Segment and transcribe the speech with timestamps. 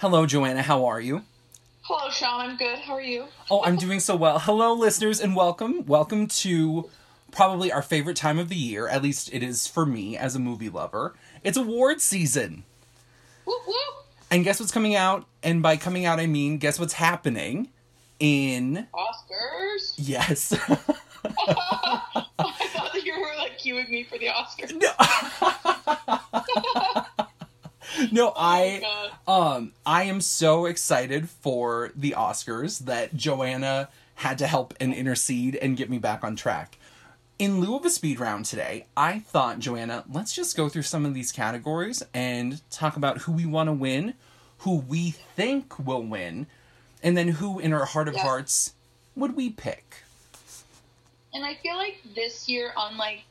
[0.00, 0.62] Hello, Joanna.
[0.62, 1.22] How are you?
[1.82, 2.40] Hello, Sean.
[2.40, 2.78] I'm good.
[2.78, 3.26] How are you?
[3.50, 4.38] Oh, I'm doing so well.
[4.38, 5.84] Hello, listeners, and welcome.
[5.86, 6.88] Welcome to
[7.32, 8.88] probably our favorite time of the year.
[8.88, 11.14] At least it is for me as a movie lover.
[11.44, 12.64] It's award season.
[13.44, 14.06] Whoop whoop.
[14.30, 15.26] And guess what's coming out?
[15.42, 17.68] And by coming out, I mean, guess what's happening
[18.18, 18.86] in.
[18.94, 19.94] Oscars.
[19.98, 20.52] Yes.
[21.22, 21.28] I
[22.38, 24.72] thought that you were like cueing me for the Oscars.
[24.72, 24.88] no,
[28.36, 28.82] I.
[29.26, 35.56] Um, I am so excited for the Oscars that Joanna had to help and intercede
[35.56, 36.76] and get me back on track.
[37.38, 41.06] In lieu of a speed round today, I thought, Joanna, let's just go through some
[41.06, 44.12] of these categories and talk about who we want to win,
[44.58, 46.46] who we think will win,
[47.02, 48.22] and then who, in our heart of Yes.
[48.22, 48.74] hearts,
[49.16, 50.02] would we pick?
[51.32, 53.22] And I feel like this year, unlike,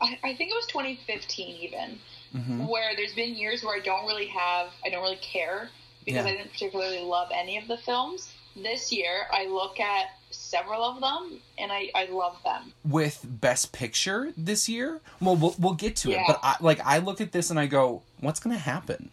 [0.00, 2.00] I, I think it was 2015 even,
[2.34, 2.68] Mhm.
[2.68, 5.70] where there's been years where I don't really have, I don't really care
[6.04, 6.30] because Yeah.
[6.32, 8.28] I didn't particularly love any of the films.
[8.56, 12.72] This year, I look at several of them and I, I love them.
[12.84, 16.98] with best picture this year well we'll, we'll get to it but I, like i
[16.98, 19.10] look at this and i go what's going to happen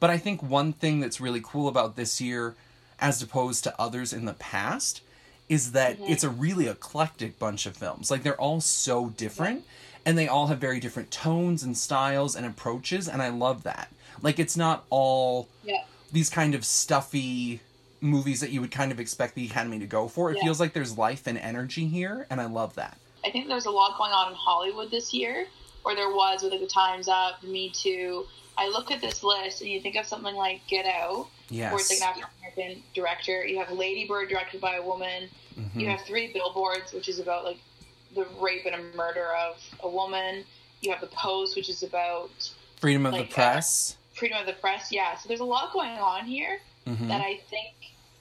[0.00, 2.56] but i think one thing that's really cool about this year
[2.98, 5.00] as opposed to others in the past
[5.48, 6.12] is that Mm-hmm.
[6.12, 9.64] it's a really eclectic bunch of films like they're all so different
[10.06, 13.90] and they all have very different tones and styles and approaches and i love that
[14.22, 15.82] like it's not all Yeah.
[16.12, 17.60] these kind of stuffy
[18.00, 20.44] movies that you would kind of expect the academy to go for it Yeah.
[20.44, 23.70] feels like there's life and energy here and i love that I think there's a
[23.70, 25.46] lot going on in Hollywood this year,
[25.82, 28.26] or there was with like, the Times Up, Me Too.
[28.58, 31.80] I look at this list and you think of something like Get Out, yes where
[31.80, 33.46] it's like an African American director.
[33.46, 35.30] You have Lady Bird, directed by a woman.
[35.58, 35.80] Mhm.
[35.80, 37.56] You have Three Billboards, which is about like
[38.14, 40.44] the rape and a murder of a woman.
[40.80, 42.30] You have The Post, which is about
[42.76, 43.96] freedom of like, the press.
[44.14, 44.92] freedom of the press.
[44.92, 47.08] Yeah, so there's a lot going on here Mhm.
[47.08, 47.74] that I think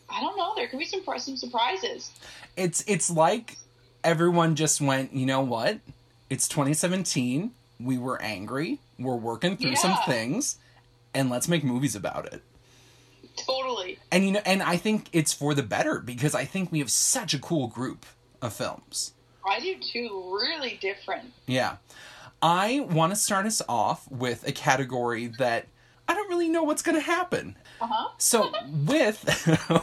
[0.10, 0.54] I don't know.
[0.56, 2.12] There could be some some surprises.
[2.56, 3.58] It's it's like
[4.04, 5.14] everyone just went.
[5.14, 5.80] You know what?
[6.30, 7.52] It's 2017.
[7.80, 8.80] We were angry.
[9.00, 10.58] We're working through some things,
[11.14, 12.42] and let's make movies about it.
[13.36, 13.98] Totally.
[14.12, 16.92] And you know, and I think it's for the better because I think we have
[16.92, 18.06] such a cool group
[18.42, 19.14] of films.
[19.46, 20.32] I do too.
[20.34, 21.34] Really different.
[21.48, 21.78] Yeah.
[22.42, 25.68] I want to start us off with a category that
[26.08, 27.56] I don't really know what's going to happen.
[27.80, 28.10] Uh huh.
[28.18, 28.52] So
[28.86, 29.24] with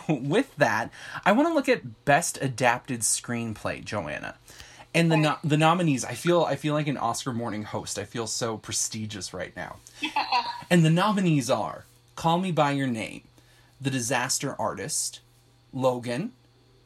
[0.09, 0.91] with that,
[1.25, 4.37] I want to look at best adapted screenplay, Joanna.
[4.93, 7.99] And the no- the nominees, I feel I feel like an Oscar morning host.
[7.99, 9.77] I feel so prestigious right now.
[10.71, 11.85] and the nominees are
[12.17, 13.23] Call Me by Your Name,
[13.81, 15.21] The Disaster Artist,
[15.73, 16.33] Logan,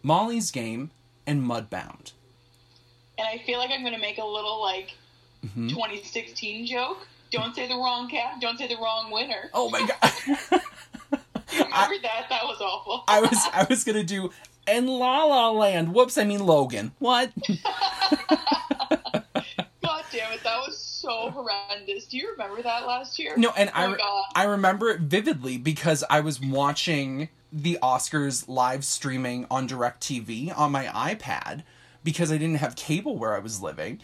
[0.02, 0.90] Molly's Game,
[1.26, 2.12] and Mudbound.
[3.18, 4.94] And I feel like I'm going to make a little like
[5.44, 5.68] Mm-hmm.
[5.68, 7.06] 2016 joke.
[7.30, 8.36] Don't say the wrong cat.
[8.40, 9.50] Don't say the wrong winner.
[9.52, 10.12] Oh my god.
[11.52, 12.26] Remember that?
[12.30, 13.04] That was awful.
[13.08, 14.30] I was I was going to do
[14.66, 15.94] and La La Land.
[15.94, 16.92] Whoops, I mean Logan.
[16.98, 17.30] What?
[19.82, 20.42] God damn it!
[20.42, 22.06] That was so horrendous.
[22.06, 23.34] Do you remember that last year?
[23.36, 24.24] No, and Oh I re- God.
[24.34, 30.72] I remember it vividly because I was watching the Oscars live streaming on DirecTV on
[30.72, 31.62] my iPad
[32.04, 34.00] because I didn't have cable where I was living.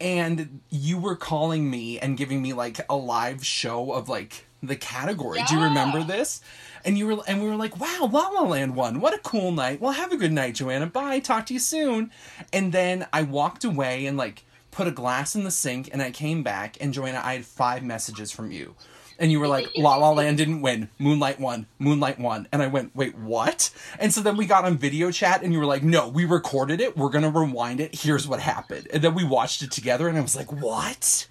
[0.00, 4.74] And you were calling me and giving me like a live show of like the
[4.74, 5.40] category.
[5.48, 6.40] Do you remember this?
[6.84, 9.00] And you were and we were like, "Wow, La La Land won.
[9.00, 9.80] What a cool night.
[9.80, 10.86] Well, have a good night, Joanna.
[10.86, 11.20] Bye.
[11.20, 12.10] Talk to you soon."
[12.52, 16.10] And then I walked away and like put a glass in the sink and I
[16.10, 18.74] came back and Joanna, I had five messages from you.
[19.18, 20.88] And you were like, La La Land didn't win.
[20.98, 21.66] Moonlight won.
[21.78, 22.48] Moonlight won.
[22.52, 23.70] And I went, wait, what?
[23.98, 26.80] And so then we got on video chat and you were like, no, we recorded
[26.80, 26.96] it.
[26.96, 27.94] We're going to rewind it.
[27.94, 28.88] Here's what happened.
[28.92, 31.26] And then we watched it together and I was like, what?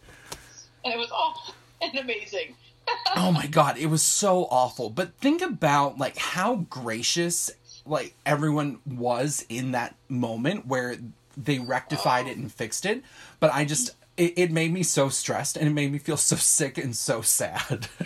[0.84, 2.56] and it was awful and amazing.
[3.16, 7.52] oh my god it was so awful but think about like how gracious
[7.86, 10.98] like everyone was in that moment where
[11.38, 13.04] they rectified it and fixed it
[13.40, 16.36] but i just it, it made me so stressed and it made me feel so
[16.36, 17.88] sick and so sad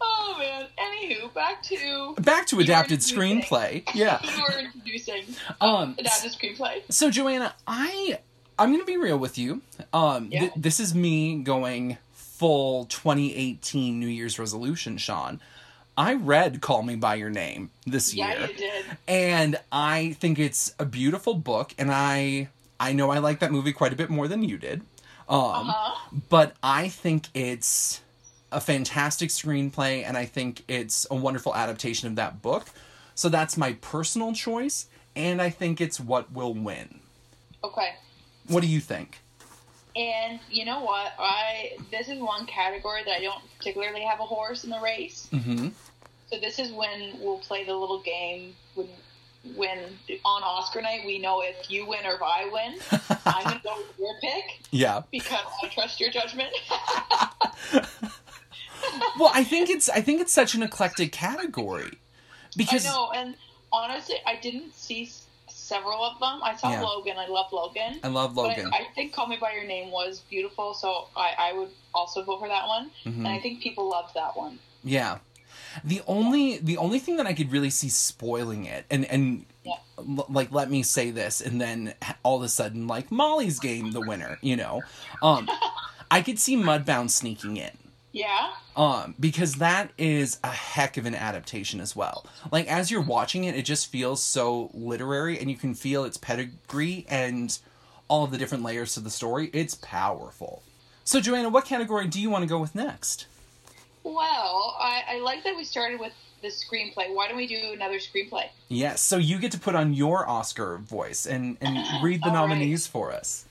[0.00, 0.66] Oh man.
[0.78, 5.24] Anywho, back to back to adapted screenplay yeah you were introducing
[5.60, 6.82] um adapted screenplay.
[6.90, 8.18] So Joanna, I
[8.58, 9.62] I'm gonna be real with you.
[9.92, 15.40] Um, th- this is me going full 2018 New Year's resolution, Sean.
[15.96, 18.84] I read Call Me by Your Name this Yeah, year, you did.
[19.08, 22.48] and I think it's a beautiful book, and I
[22.80, 24.82] I know I like that movie quite a bit more than you did.
[25.28, 25.94] Um, Huh?
[26.28, 28.00] but I think it's
[28.50, 32.68] a fantastic screenplay, and I think it's a wonderful adaptation of that book.
[33.14, 34.86] So that's my personal choice,
[35.16, 37.00] and I think it's what will win.
[37.62, 37.94] Okay.
[38.46, 39.18] What do you think?
[39.96, 41.12] And you know what?
[41.18, 45.28] I this is one category that I don't particularly have a horse in the race.
[45.32, 45.68] Mm-hmm.
[46.30, 48.88] So this is when we'll play the little game when
[49.56, 49.78] when
[50.24, 52.78] on Oscar night we know if you win or if I win.
[53.26, 55.02] I'm gonna go with your pick Yeah.
[55.10, 56.50] because I trust your judgment.
[59.18, 61.98] Well, I think it's I think it's such an eclectic category
[62.56, 63.34] because I know, and
[63.72, 65.10] honestly, I didn't see
[65.48, 66.40] several of them.
[66.42, 66.82] I saw Yeah.
[66.82, 67.18] Logan.
[67.18, 67.98] I love Logan.
[68.04, 68.70] I love Logan.
[68.72, 72.22] I, I think Call Me by Your Name was beautiful, so I, I would also
[72.22, 72.90] vote for that one.
[73.04, 73.18] Mhm.
[73.18, 74.58] And I think people loved that one.
[74.84, 75.18] Yeah.
[75.84, 79.74] The only the only thing that I could really see spoiling it and and Yeah.
[79.98, 83.92] l- like let me say this and then all of a sudden like Molly's game
[83.92, 84.82] the winner, you know.
[85.22, 85.48] Um
[86.10, 87.70] I could see Mudbound sneaking in.
[88.12, 92.24] Yeah, Um because that is a heck of an adaptation as well.
[92.50, 96.16] Like as you're watching it it just feels so literary and you can feel its
[96.16, 97.56] pedigree and
[98.08, 99.50] all of the different layers to the story.
[99.52, 100.62] It's powerful.
[101.04, 103.26] So Joanna, what category do you want to go with next?
[104.14, 106.12] Well, I, I like that we started with
[106.42, 107.14] the screenplay.
[107.14, 108.46] Why don't we do another screenplay?
[108.68, 112.34] Yes, so you get to put on your Oscar voice and, and read the All
[112.34, 112.48] right.
[112.48, 113.44] nominees for us.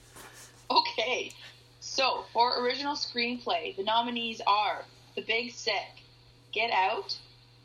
[0.69, 1.31] Okay,
[1.79, 4.83] so for original screenplay, the nominees are
[5.15, 6.03] The Big Sick,
[6.51, 7.17] Get Out,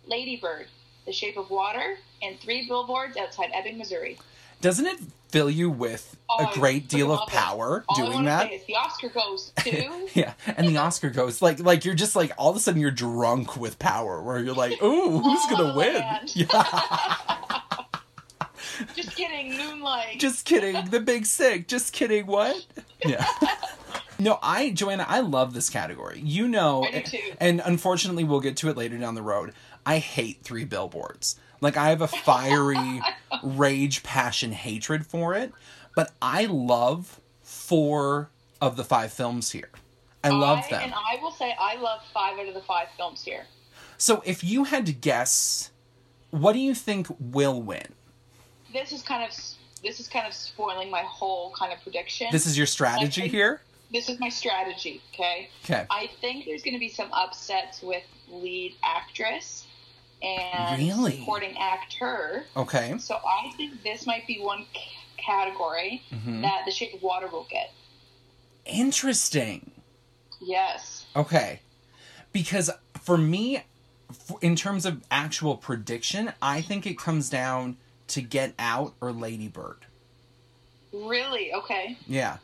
[0.06, 0.66] Lady Bird,
[1.06, 4.18] The Shape of Water, and Three Billboards Outside Ebbing, Missouri.
[4.60, 5.00] Doesn't it
[5.32, 8.50] fill you with Oh, a I great deal of power All doing that?
[8.66, 12.48] the Oscar goes to yeah, and the Oscar goes like like you're just like all
[12.50, 15.94] of a sudden you're drunk with power where you're like, ooh, who's gonna oh, win?
[15.96, 16.32] Land.
[16.36, 16.62] Yeah,
[18.94, 20.18] Just kidding, Moonlight.
[20.18, 20.86] just kidding.
[20.90, 21.68] The Big Sick.
[21.68, 22.26] Just kidding.
[22.26, 22.64] What?
[23.04, 23.26] Yeah.
[24.18, 26.20] No, I Joanna, I love this category.
[26.24, 27.18] You know, too.
[27.40, 29.52] and unfortunately, we'll get to it later down the road.
[29.84, 31.36] I hate three billboards.
[31.62, 33.00] Like I have a fiery
[33.42, 35.52] rage, passion, hatred for it,
[35.94, 38.30] but I love four
[38.60, 39.70] of the five films here.
[40.24, 40.80] I love I- them.
[40.82, 43.46] And I will say I love five out of the five films here.
[43.96, 45.70] So if you had to guess,
[46.30, 47.86] what do you think will win?
[48.72, 49.30] This is kind of
[49.84, 52.28] this is kind of spoiling my whole kind of prediction.
[52.32, 53.60] This is your strategy here?
[53.92, 55.02] this is my strategy.
[55.12, 55.50] Okay.
[55.64, 55.86] Okay.
[55.90, 59.66] I think there's going to be some upsets with lead actress
[60.22, 61.18] and Really?
[61.18, 62.44] supporting actor.
[62.56, 62.96] Okay.
[62.98, 64.80] So I think this might be one c-
[65.16, 66.42] category Mhm.
[66.42, 67.72] that The Shape of Water will get.
[68.64, 69.70] Interesting.
[70.40, 71.04] Yes.
[71.16, 71.60] Okay.
[72.32, 72.70] Because
[73.02, 73.62] for me,
[74.40, 77.76] in terms of actual prediction, I think it comes down
[78.08, 79.86] to Get Out or Lady Bird.
[80.92, 81.52] Really?
[81.52, 81.96] Okay.
[82.06, 82.38] Yeah.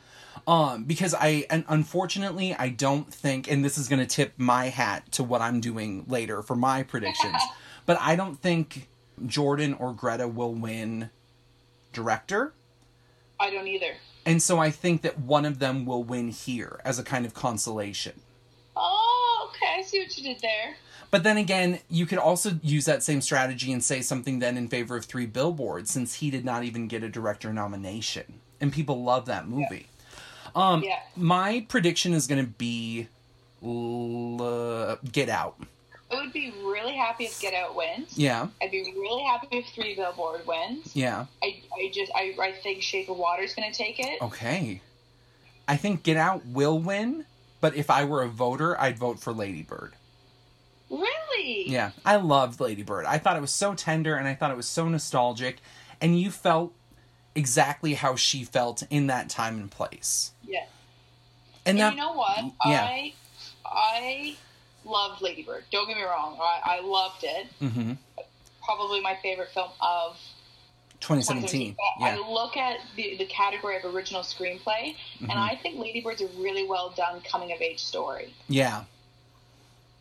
[0.46, 4.66] Um, because I, and unfortunately, I don't think, and this is going to tip my
[4.68, 7.36] hat to what I'm doing later for my predictions,
[7.88, 8.86] but I don't think
[9.26, 11.08] Jordan or Greta will win
[11.94, 12.52] director.
[13.40, 13.94] I don't either.
[14.26, 17.32] And so I think that one of them will win here as a kind of
[17.32, 18.20] consolation.
[18.76, 19.76] Oh, okay.
[19.78, 20.76] I see what you did there.
[21.10, 24.68] But then again, you could also use that same strategy and say something then in
[24.68, 29.02] favor of Three Billboards, since he did not even get a director nomination, and people
[29.02, 29.86] love that movie.
[30.54, 31.00] Um, Yeah.
[31.16, 33.08] my prediction is going to be
[33.62, 35.56] l- Get Out.
[36.28, 38.18] Would be really happy if Get Out wins.
[38.18, 40.94] Yeah, I'd be really happy if Three Billboard wins.
[40.94, 44.20] yeah, I, I just I, I think Shape of Water is going to take it.
[44.20, 44.82] okay.
[45.66, 47.24] I think Get Out will win,
[47.62, 49.94] but if I were a voter, I'd vote for Lady Bird.
[50.90, 51.70] Really?
[51.70, 53.06] Yeah, I loved Lady Bird.
[53.06, 55.60] I thought it was so tender and I thought it was so nostalgic,
[55.98, 56.74] and you felt
[57.34, 60.32] exactly how she felt in that time and place.
[60.44, 60.66] Yeah.
[61.64, 62.44] And And that you know what?
[62.66, 62.82] Yeah.
[62.84, 63.14] I
[63.64, 64.36] I
[64.88, 65.64] loved Lady Bird.
[65.70, 66.38] Don't get me wrong.
[66.40, 67.46] I, I loved it.
[67.60, 67.92] hmm
[68.64, 70.16] Probably my favorite film of
[71.00, 71.74] 2017.
[71.74, 71.76] 2013.
[72.00, 72.06] Yeah.
[72.06, 75.30] I look at the, the category of original screenplay, Mhm.
[75.30, 78.84] and I think Lady Bird's a really well done coming of age story, Yeah.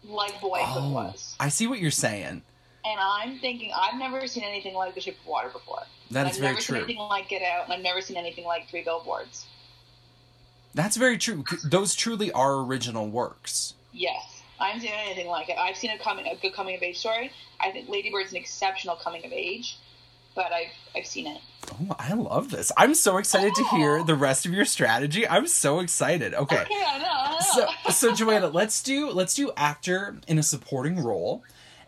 [0.03, 1.35] like Boyhood Oh, was.
[1.39, 2.41] I see what you're saying.
[2.85, 5.83] And I'm thinking I've never seen anything like The Shape of Water before.
[6.11, 6.75] That is I've very never true.
[6.75, 9.45] seen anything like Get Out, and I've never seen anything like Three Billboards.
[10.73, 11.43] That's very true.
[11.63, 13.73] Those truly are original works.
[13.93, 15.57] Yes, I haven't seen anything like it.
[15.57, 17.31] I've seen a coming a good coming of age story.
[17.59, 19.77] I think Lady Bird's an exceptional coming of age,
[20.35, 21.41] but I've I've seen it.
[21.71, 22.71] Oh, I love this.
[22.77, 24.03] I'm so excited to hear Oh.
[24.03, 25.27] the rest of your strategy.
[25.27, 26.33] I'm so excited.
[26.33, 26.61] Okay.
[26.61, 27.05] Okay, I know.
[27.09, 27.67] I know.
[27.85, 31.43] So, so Joanna, let's do let's do actor in a supporting role,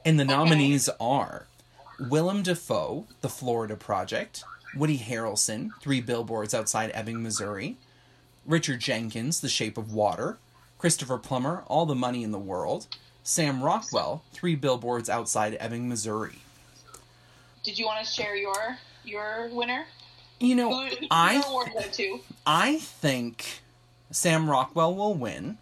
[0.05, 1.47] and the nominees are
[1.99, 4.43] Willem Dafoe, The Florida Project,
[4.75, 7.77] Woody Harrelson, Three Billboards Outside Ebbing, Missouri,
[8.45, 10.37] Richard Jenkins, The Shape of Water,
[10.79, 12.87] Christopher Plummer, All the Money in the World,
[13.21, 16.39] Sam Rockwell, Three Billboards Outside Ebbing, Missouri.
[17.63, 19.85] Did you want to share your your winner?
[20.39, 22.19] You know, who I award to?
[22.47, 23.61] I think
[24.09, 25.57] Sam Rockwell will win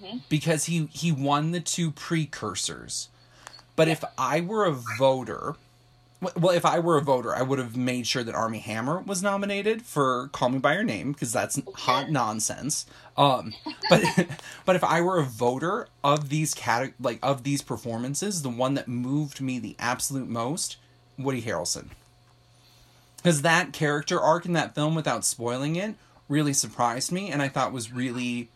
[0.00, 3.08] hmm because he he won the two precursors.
[3.76, 5.54] But if I were a voter,
[6.20, 9.22] well, if I were a voter, I would have made sure that Armie Hammer was
[9.22, 12.84] nominated for "Call Me by Your Name" because that's hot nonsense.
[13.16, 13.54] Um,
[13.88, 14.02] but
[14.66, 18.74] but if I were a voter of these cate- like of these performances, the one
[18.74, 20.76] that moved me the absolute most,
[21.18, 21.88] Woody Harrelson,
[23.16, 25.94] because that character arc in that film, without spoiling it,
[26.28, 28.50] really surprised me, and I thought was really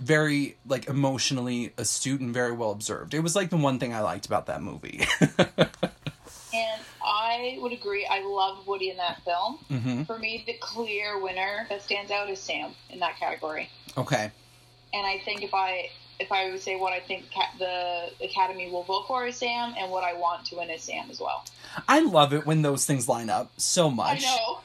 [0.00, 3.12] very like emotionally astute and very well observed.
[3.12, 5.04] It was like the one thing I liked about that movie.
[6.54, 8.06] And I would agree.
[8.10, 9.58] I loved Woody in that film.
[9.68, 13.68] hmm For me, the clear winner that stands out is Sam in that category.
[13.96, 14.30] Okay.
[14.92, 18.70] And I think if I if I would say what I think ca- the Academy
[18.70, 21.44] will vote for is Sam, and what I want to win is Sam as well.
[21.88, 24.18] I love it when those things line up so much.
[24.24, 24.60] I know.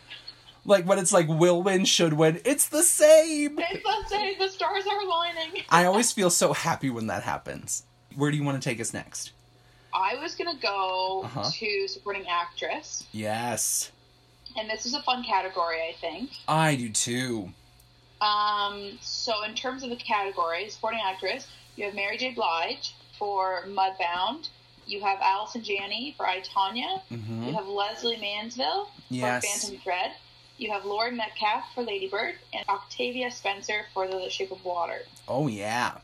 [0.66, 2.40] Like when it's like will win, should win.
[2.46, 3.58] It's the same.
[3.60, 4.38] It's the same.
[4.38, 5.64] The stars are aligning.
[5.70, 7.84] I always feel so happy when that happens.
[8.16, 9.32] Where do you want to take us next?
[9.94, 11.50] I was gonna go Uh-huh.
[11.52, 13.92] to supporting actress, Yes.
[14.58, 16.32] and this is a fun category, I think.
[16.48, 17.52] I do too.
[18.22, 22.32] Um, so in terms of the categories, supporting actress, you have Mary J.
[22.32, 24.50] Blige for Mudbound.
[24.86, 27.02] You have Allison Janney for I Tonya.
[27.10, 29.46] hmm You have Lesley Manville Yes.
[29.46, 30.12] for Phantom Thread.
[30.58, 35.06] You have Laurie Metcalf for Ladybird and Octavia Spencer for The Shape of Water.
[35.28, 36.00] Oh yeah.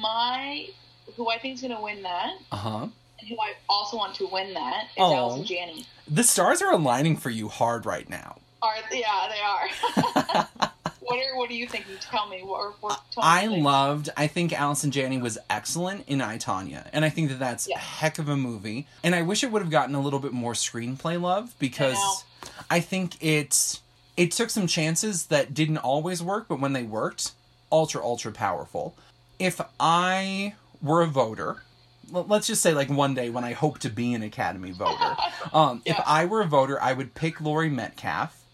[0.00, 0.68] My,
[1.16, 2.78] who I think is going to win that, Uh huh.
[2.78, 2.92] and
[3.28, 5.14] who I also want to win that, is Oh.
[5.14, 5.86] Allison Janney.
[6.08, 8.36] The stars are aligning for you hard right now.
[8.62, 10.46] Are yeah, they are.
[11.00, 11.94] what are what are you thinking?
[12.00, 12.40] Tell me.
[12.42, 13.62] What, what, tell I think.
[13.64, 14.10] loved.
[14.16, 17.76] I think Allison Janney was excellent in I Tonya, and I think that that's Yeah.
[17.76, 18.86] a heck of a movie.
[19.04, 22.50] And I wish it would have gotten a little bit more screenplay love because know.
[22.70, 23.78] I, think it
[24.16, 27.32] it took some chances that didn't always work, but when they worked,
[27.70, 28.96] ultra ultra powerful.
[29.38, 31.62] If I were a voter,
[32.10, 35.16] let's just say like one day when I hope to be an Academy voter,
[35.52, 38.44] um, if I were a voter, I would pick Laurie Metcalf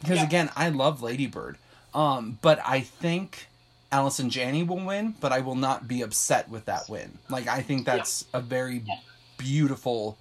[0.00, 0.26] because Yeah.
[0.26, 1.58] again, I love Ladybird.
[1.92, 3.46] Um, but I think
[3.92, 7.18] Allison Janney will win, but I will not be upset with that win.
[7.28, 8.82] Like I think that's a very
[9.38, 10.18] beautiful,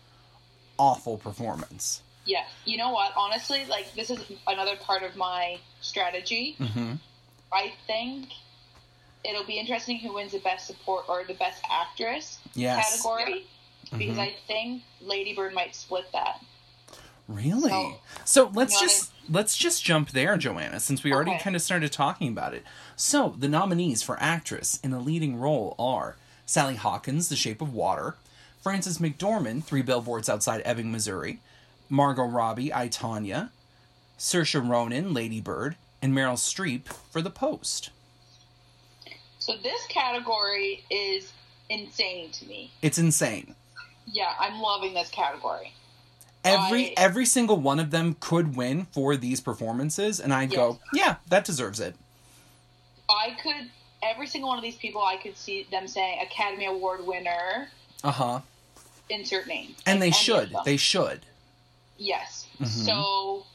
[0.77, 2.01] awful performance.
[2.25, 2.43] Yeah.
[2.65, 3.11] You know what?
[3.17, 6.55] Honestly, like this is another part of my strategy.
[6.59, 6.93] hmm
[7.51, 8.29] I think
[9.23, 12.91] it'll be interesting who wins the best support or the best actress Yes.
[13.01, 13.45] category
[13.91, 14.21] because Mhm.
[14.21, 16.41] I think Lady Bird might split that.
[17.27, 17.69] Really?
[17.69, 21.39] So- So let's You know, just let's just jump there, Joanna, since we already Okay.
[21.43, 22.63] kind of started talking about it.
[22.97, 27.73] So the nominees for actress in a leading role are Sally Hawkins, The Shape of
[27.73, 28.17] Water,
[28.61, 31.39] Frances McDormand, Three Billboards Outside Ebbing, Missouri,
[31.89, 33.49] Margot Robbie, I Tonya,
[34.19, 37.89] Saoirse Ronan, Lady Bird, and Meryl Streep for The Post.
[39.43, 41.33] So this category is
[41.69, 42.71] insane to me.
[42.81, 43.55] It's insane.
[44.05, 45.73] Yeah, I'm loving this category.
[46.45, 50.79] Every I- every single one of them could win for these performances, and I'd go,
[50.93, 51.93] yeah, that deserves it.
[53.09, 53.69] I could
[54.01, 57.67] every single one of these people I could see them saying Academy Award winner,
[58.01, 58.39] Uh huh.
[59.09, 59.75] insert name.
[59.85, 60.55] And they should.
[60.63, 61.25] They should.
[61.97, 62.47] Yes.
[62.61, 62.67] Mhm.
[62.85, 63.45] So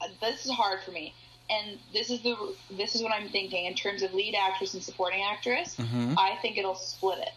[0.00, 1.14] uh, this is hard for me,
[1.50, 2.36] and this is the
[2.76, 5.76] this is what I'm thinking in terms of lead actress and supporting actress.
[5.76, 7.32] hmm I think it'll split it.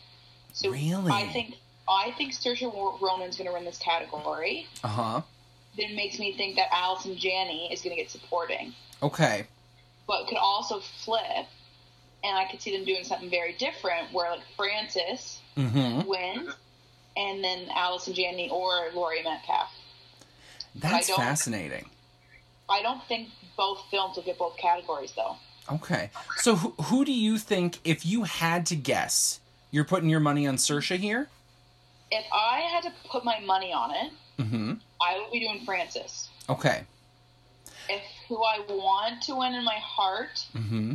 [0.53, 1.11] So Really?
[1.11, 1.55] I think
[1.87, 4.67] I think Saoirse Ronan's going to win this category.
[4.83, 5.21] Uh huh.
[5.77, 9.45] Then makes me think that Allison Janney is going to get supporting, Okay.
[10.07, 11.45] but could also flip,
[12.23, 16.07] and I could see them doing something very different, where like Frances Mm-hmm.
[16.07, 16.53] wins,
[17.17, 19.69] and then Allison Janney or Laurie Metcalf.
[20.75, 21.89] That's fascinating.
[22.69, 25.35] I don't think both films will get both categories though.
[25.71, 26.09] Okay.
[26.37, 29.39] So who, who do you think, if you had to guess,
[29.71, 31.27] you're putting your money on Saoirse here?
[32.11, 34.73] If I had to put my money on it, Mm-hmm.
[35.01, 36.27] I would be doing Frances.
[36.49, 36.83] Okay.
[37.87, 40.93] If who I want to win in my heart, Mm-hmm.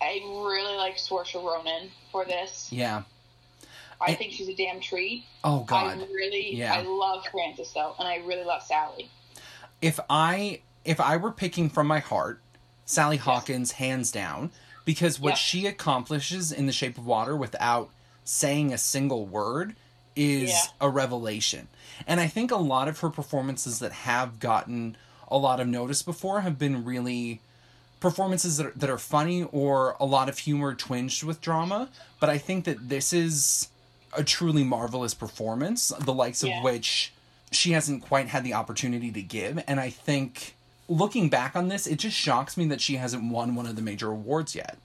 [0.00, 2.68] I really like Saoirse Ronan for this.
[2.72, 3.02] Yeah.
[4.00, 5.24] I I- think she's a damn treat.
[5.44, 5.98] Oh God!
[5.98, 6.74] I really, Yeah.
[6.74, 9.08] I love Frances though, and I really love Sally.
[9.82, 12.40] If I if I were picking from my heart,
[12.86, 14.50] Sally Hawkins hands down,
[14.84, 15.36] because what Yeah.
[15.36, 17.90] she accomplishes in The Shape of Water without
[18.24, 19.76] saying a single word
[20.16, 20.62] is Yeah.
[20.80, 21.68] a revelation.
[22.06, 24.96] And I think a lot of her performances that have gotten
[25.28, 27.40] a lot of notice before have been really
[28.00, 31.88] performances that are, that are funny or a lot of humor twinged with drama.
[32.18, 33.68] But I think that this is
[34.12, 36.62] a truly marvelous performance, the likes of Yeah.
[36.62, 37.12] which
[37.54, 39.62] she hasn't quite had the opportunity to give.
[39.66, 40.54] And I think
[40.88, 43.82] looking back on this, it just shocks me that she hasn't won one of the
[43.82, 44.78] major awards yet.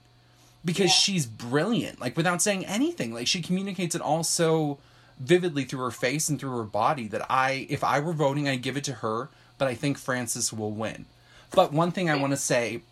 [0.64, 0.94] Because Yeah.
[0.96, 3.14] she's brilliant, like without saying anything.
[3.14, 4.78] Like she communicates it all so
[5.20, 8.62] vividly through her face and through her body that I if I were voting I'd
[8.62, 11.06] give it to her, but I think Frances will win.
[11.52, 12.82] But one thing I want to say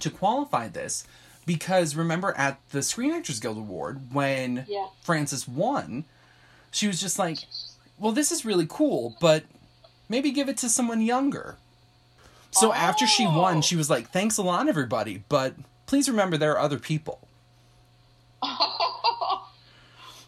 [0.00, 1.04] to qualify this
[1.46, 4.86] because remember at the Screen Actors Guild Award when Yeah.
[5.02, 6.04] Frances won,
[6.70, 7.38] she was just like,
[7.98, 9.44] "Well, this is really cool, but
[10.08, 11.56] maybe give it to someone younger."
[12.50, 13.38] So after she Oh.
[13.38, 15.54] won, she was like, "Thanks a lot, everybody, but
[15.86, 17.28] please remember there are other people."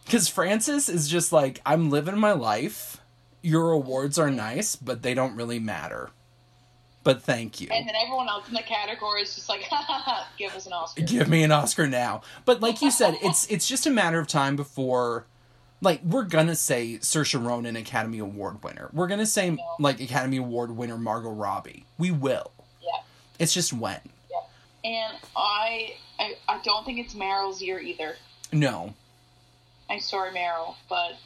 [0.04, 2.96] Because Frances is just like, "I'm living my life.
[3.42, 6.10] Your awards are nice, but they don't really matter."
[7.04, 7.68] But thank you.
[7.70, 10.66] and then everyone else in the category is just like, ha ha ha, give us
[10.66, 11.02] an Oscar.
[11.02, 12.20] give me an Oscar now.
[12.44, 15.26] But like you said, it's it's just a matter of time before
[15.80, 18.90] like we're gonna say Saoirse Ronan Academy Award winner.
[18.92, 21.84] We're gonna say like Academy Award winner Margot Robbie.
[21.98, 22.52] We will.
[22.82, 23.00] Yeah.
[23.38, 24.00] It's just when.
[24.30, 24.90] Yeah.
[24.90, 28.16] And I, I, I don't think it's Meryl's year either.
[28.52, 28.94] No.
[29.88, 31.16] I'm sorry, Meryl, but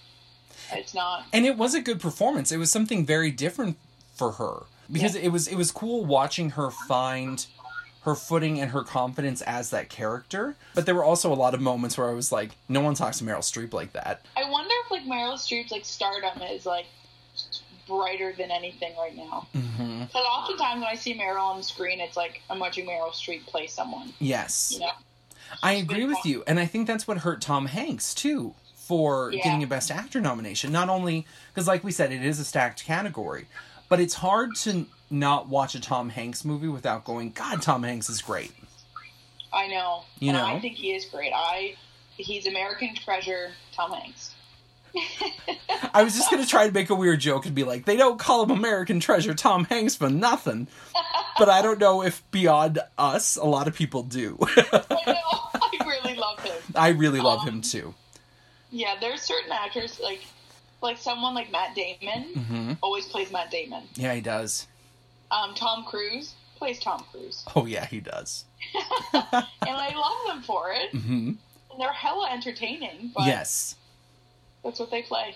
[0.72, 1.24] it's not.
[1.32, 2.50] And it was a good performance.
[2.50, 3.76] It was something very different
[4.14, 4.62] for her.
[4.90, 7.46] Because it was it was cool watching her find
[8.04, 10.56] her footing and her confidence as that character.
[10.74, 13.18] But there were also a lot of moments where I was like, no one talks
[13.18, 14.24] to Meryl Streep like that.
[14.36, 16.86] I wonder if like Meryl Streep's like stardom is like
[17.88, 19.46] brighter than anything right now.
[19.54, 20.04] Mm-hmm.
[20.04, 23.46] Because oftentimes when I see Meryl on the screen, it's like I'm watching Meryl Streep
[23.46, 24.12] play someone.
[24.18, 24.72] Yes.
[24.72, 24.90] You know?
[25.62, 29.44] I agree with you, and I think that's what hurt Tom Hanks too for Yeah.
[29.44, 30.72] getting a Best Actor nomination.
[30.72, 33.46] Not only because, like we said, it is a stacked category,
[33.88, 38.08] but it's hard to not watch a Tom Hanks movie without going, "God, Tom Hanks
[38.08, 38.52] is great."
[39.52, 40.02] I know.
[40.18, 40.44] You and know?
[40.46, 41.32] I think he is great.
[41.34, 41.76] I
[42.16, 44.34] he's American treasure, Tom Hanks.
[45.92, 48.18] I was just gonna try to make a weird joke and be like, "They don't
[48.18, 50.68] call him American Treasure Tom Hanks for nothing,"
[51.38, 54.38] but I don't know if beyond us, a lot of people do.
[54.56, 55.14] I know.
[55.54, 56.56] I really love him.
[56.74, 57.94] I really love him too.
[58.70, 60.20] Yeah, there's certain actors like
[60.80, 63.84] like someone like Matt Damon hmm always plays Matt Damon.
[63.94, 64.66] Yeah, he does.
[65.30, 68.44] Um, Tom Cruise plays Tom Cruise, Oh yeah, he does.
[69.12, 70.90] and I love them for it.
[70.90, 71.32] hmm
[71.70, 73.76] And they're hella entertaining, but Yes.
[74.62, 75.34] that's what they play.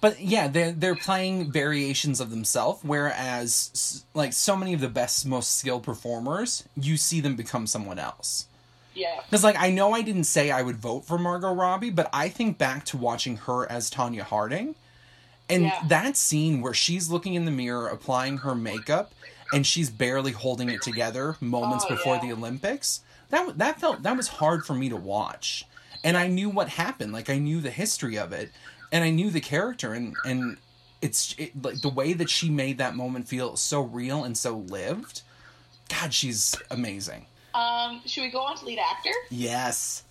[0.00, 2.80] But yeah, they're they're playing variations of themselves.
[2.82, 7.98] Whereas, like so many of the best, most skilled performers, you see them become someone
[7.98, 8.46] else.
[8.94, 12.08] Yeah, Because like I know I didn't say I would vote for Margot Robbie, but
[12.12, 14.74] I think back to watching her as Tonya Harding,
[15.48, 15.82] and Yeah.
[15.88, 19.12] that scene where she's looking in the mirror, applying her makeup,
[19.52, 22.22] and she's barely holding it together moments Oh, before yeah.
[22.22, 23.00] the Olympics.
[23.30, 25.64] That that felt that was hard for me to watch,
[26.04, 27.12] and I knew what happened.
[27.12, 28.52] Like I knew the history of it,
[28.92, 30.56] and I knew the character, and and
[31.02, 34.56] it's it, like the way that she made that moment feel so real and so
[34.58, 35.22] lived.
[35.88, 37.26] God, she's amazing.
[37.54, 39.12] Um, should we go on to lead actor?
[39.30, 40.02] Yes.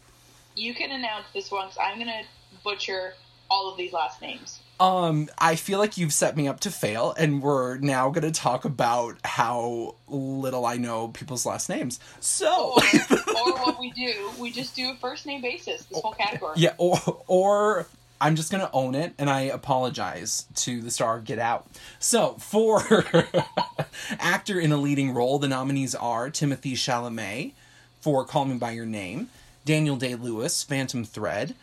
[0.56, 2.24] You can announce this one 'cause I'm gonna
[2.64, 3.16] butcher
[3.50, 4.60] all of these last names.
[4.80, 8.38] Um, I feel like you've set me up to fail, and we're now going to
[8.38, 12.00] talk about how little I know people's last names.
[12.20, 15.86] So, Or, or what we do, we just do a first name basis.
[15.86, 16.56] This whole category.
[16.58, 17.88] yeah, or or
[18.20, 21.68] I'm just going to own it, and I apologize to the star of Get Out.
[22.00, 23.06] So, for
[24.20, 27.54] actor in a leading role, the nominees are Timothy Chalamet
[28.02, 29.30] for Call Me by Your Name,
[29.66, 31.56] Daniel Day Lewis, Phantom Thread,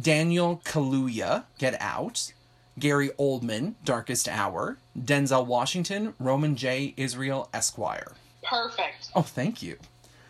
[0.00, 2.32] Daniel Kaluuya, Get Out,
[2.78, 6.94] Gary Oldman, Darkest Hour, Denzel Washington, Roman J.
[6.96, 8.12] Israel Esquire.
[8.42, 9.10] Perfect.
[9.14, 9.76] Oh, thank you.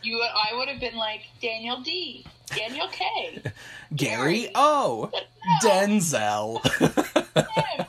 [0.02, 3.40] You, I would have been like Daniel D, Daniel K.
[3.42, 3.52] Gary
[3.96, 4.50] Gary.
[4.54, 5.10] O.
[5.62, 6.60] Denzel.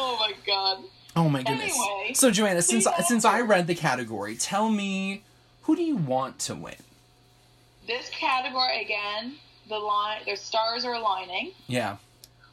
[0.00, 0.78] Oh my god.
[1.16, 1.72] oh my goodness.
[1.72, 5.22] Anyway, so Joanna, since since I read the category, tell me
[5.62, 6.76] who do you want to win?
[7.88, 9.34] This category again,
[9.68, 11.52] the line, the stars are aligning.
[11.66, 11.96] Yeah.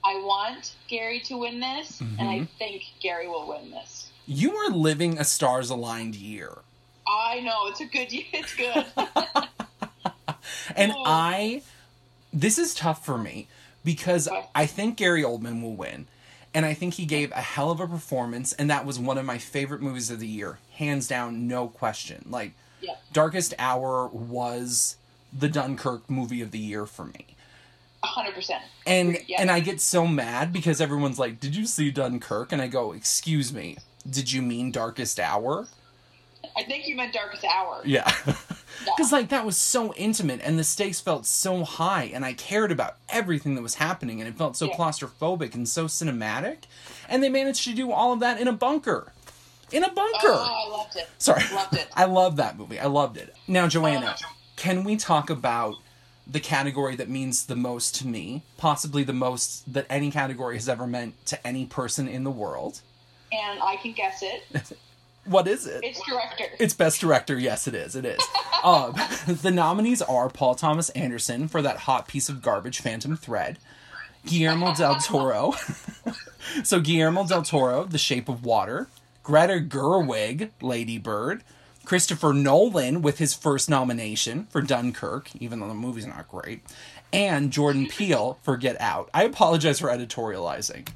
[0.04, 2.48] I want Gary to win this, and I Mhm.
[2.58, 4.10] think Gary will win this.
[4.26, 6.60] You are living a stars aligned year.
[7.08, 8.12] I know it's a good.
[8.12, 8.26] Year.
[8.34, 8.86] It's good.
[10.76, 11.04] And Oh.
[11.06, 11.62] I,
[12.34, 13.48] this is tough for me
[13.84, 14.48] because Okay.
[14.56, 16.08] I think Gary Oldman will win.
[16.54, 18.54] And I think he gave a hell of a performance.
[18.54, 20.60] And that was one of my favorite movies of the year.
[20.74, 22.26] Hands down, no question.
[22.30, 24.98] Like, yeah, Darkest Hour was
[25.38, 27.28] the Dunkirk movie of the year for me.
[28.04, 28.62] hundred percent.
[28.86, 29.42] And Yeah.
[29.42, 32.92] and I get so mad because everyone's like, "Did you see Dunkirk?" And I go,
[32.92, 35.68] "Excuse me, did you mean Darkest Hour?"
[36.56, 37.82] I think you meant Darkest Hour.
[37.86, 38.12] Yeah.
[38.28, 38.36] Yeah.
[38.98, 42.74] Because, like, that was so intimate and the stakes felt so high, and I cared
[42.74, 44.76] about everything that was happening, and it felt so Yeah.
[44.76, 46.64] claustrophobic and so cinematic.
[47.08, 49.14] And they managed to do all of that in a bunker.
[49.72, 50.28] in a bunker.
[50.28, 51.10] Oh, I loved it.
[51.18, 51.42] Sorry.
[51.54, 51.88] Loved it.
[51.96, 52.80] I love that movie.
[52.80, 53.34] I loved it.
[53.48, 54.35] Now, Joanna, Oh.
[54.56, 55.76] Can we talk about
[56.28, 58.44] the category that means the most to me?
[58.58, 62.82] Possibly the most that any category has ever meant to any person in the world.
[63.32, 64.74] And I can guess it.
[65.26, 65.84] What is it?
[65.84, 66.46] It's director.
[66.60, 67.38] It's Best Director.
[67.38, 67.96] Yes, it is.
[67.96, 68.22] It is.
[68.64, 68.94] um,
[69.28, 73.58] the nominees are Paul Thomas Anderson for that hot piece of garbage, Phantom Thread,
[74.28, 75.56] Guillermo del Toro.
[76.64, 78.88] so Guillermo del Toro, The Shape of Water,
[79.24, 81.44] Greta Gerwig, Lady Bird,
[81.86, 86.62] Christopher Nolan with his first nomination for Dunkirk, even though the movie's not great,
[87.14, 89.10] and Jordan Peele for Get Out.
[89.14, 90.88] I apologize for editorializing.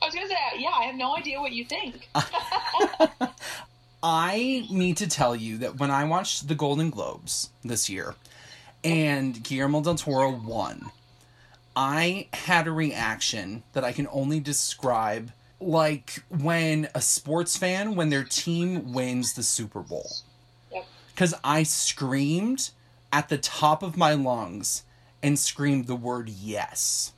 [0.00, 2.08] I was gonna say, yeah, I have no idea what you think.
[4.02, 8.14] I need to tell you that when I watched the Golden Globes this year
[8.82, 10.90] and Guillermo del Toro won,
[11.74, 15.32] I had a reaction that I can only describe
[15.64, 20.10] like when a sports fan when their team wins the Super Bowl.
[20.72, 20.86] Yep.
[21.16, 22.70] Cuz I screamed
[23.12, 24.82] at the top of my lungs
[25.22, 27.12] and screamed the word yes.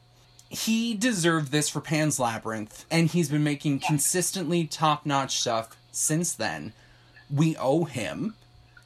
[0.49, 6.33] He deserved this for Pan's Labyrinth, and he's been making consistently top notch stuff since
[6.33, 6.73] then.
[7.29, 8.35] We owe him.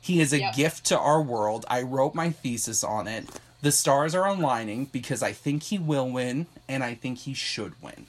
[0.01, 0.55] He is a Yep.
[0.57, 1.66] gift to our world.
[1.68, 3.29] I wrote my thesis on it.
[3.61, 7.75] The stars are aligning because I think he will win, and I think he should
[7.83, 8.07] win.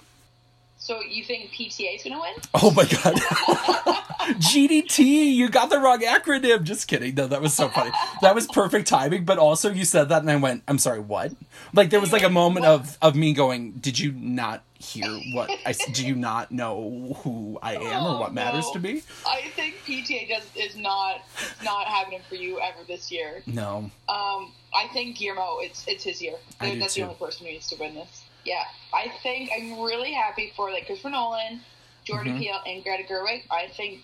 [0.81, 2.33] So you think PTA is gonna win?
[2.55, 3.13] Oh my god.
[4.41, 4.99] GDT,
[5.35, 6.63] you got the wrong acronym.
[6.63, 7.13] Just kidding.
[7.13, 7.91] No, that was so funny.
[8.23, 11.33] That was perfect timing, but also you said that and I went, I'm sorry, what?
[11.73, 15.51] Like there was like a moment of of me going, did you not hear what
[15.67, 15.73] I?
[15.93, 18.73] Do you not know who I am or what Oh, matters no.
[18.73, 19.03] to me?
[19.27, 23.43] I think PTA does is not it's not happening for you ever this year.
[23.45, 23.91] No.
[24.09, 26.37] Um, I think Guillermo, it's it's his year.
[26.59, 27.01] I do That's too.
[27.01, 28.23] the only person who needs to win this.
[28.45, 31.61] Yeah, I think I'm really happy for like Christopher Nolan,
[32.03, 32.39] Jordan Mhm.
[32.39, 33.43] Peele, and Greta Gerwig.
[33.51, 34.01] I think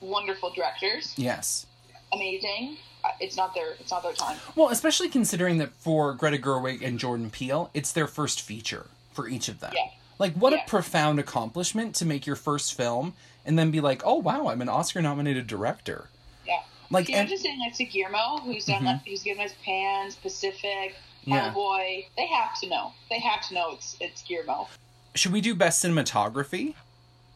[0.00, 1.66] wonderful directors, Yes.
[2.12, 2.78] amazing.
[3.20, 4.38] It's not their it's not their time.
[4.54, 9.28] Well, especially considering that for Greta Gerwig and Jordan Peele, it's their first feature for
[9.28, 9.72] each of them.
[9.74, 9.90] Yeah.
[10.18, 10.64] Like, what Yeah.
[10.64, 13.14] a profound accomplishment to make your first film
[13.46, 16.08] and then be like, oh, wow, I'm an Oscar nominated director.
[16.44, 16.62] Yeah.
[16.90, 19.06] Like, Can and, you just saying next to Guillermo, who's done Mhm.
[19.06, 20.96] who's given us Pans, Pacific,
[21.28, 21.52] Yeah.
[21.52, 22.06] Hellboy.
[22.16, 22.92] They have to know.
[23.10, 24.68] They have to know it's it's Guillermo.
[25.14, 26.74] should we do best cinematography?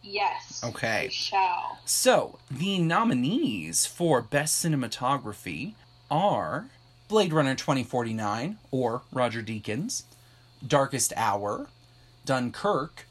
[0.02, 0.62] Yes.
[0.64, 1.04] Okay.
[1.06, 1.78] We shall.
[1.84, 5.74] So, the nominees for Best Cinematography
[6.10, 6.66] are
[7.06, 10.02] Blade Runner 2049, or Roger Deakins,
[10.66, 11.68] Darkest Hour,
[12.24, 13.06] Dunkirk,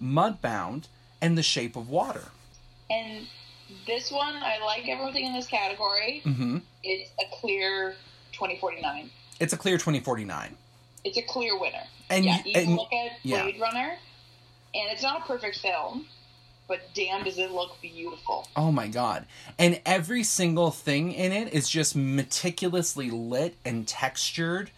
[0.00, 0.86] Mudbound,
[1.20, 2.26] and The Shape of Water.
[2.90, 3.26] And
[3.86, 6.20] this one, I like everything in this category.
[6.22, 7.96] hmm It's a clear
[8.32, 9.10] 2049.
[9.40, 10.56] It's a clear 2049.
[11.04, 11.82] It's a clear winner.
[12.10, 13.42] And, yeah, you- and look at yeah.
[13.42, 13.96] Blade Runner,
[14.74, 16.06] and it's not a perfect film,
[16.68, 18.48] but damn, does it look beautiful.
[18.56, 19.26] oh my god.
[19.58, 24.70] And every single thing in it is just meticulously lit and textured.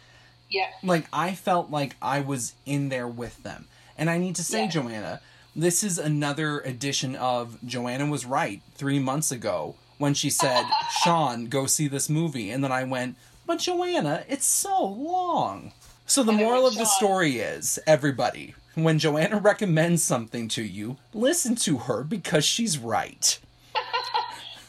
[0.50, 3.66] Yeah, like I felt like I was in there with them.
[3.98, 4.68] And I need to say, Yeah.
[4.70, 5.20] Joanna,
[5.54, 10.64] this is another edition of Joanna was right three months ago when she said,
[11.02, 12.50] Sean, go see this movie.
[12.50, 13.16] And then I went,
[13.48, 15.72] but Joanna, it's so long.
[16.06, 21.56] So the moral of the story is, everybody, when Joanna recommends something to you, listen
[21.56, 23.38] to her because she's right.